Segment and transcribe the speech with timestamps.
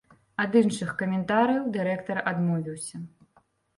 [0.43, 2.95] Ад іншых каментарыяў дырэктар адмовіўся.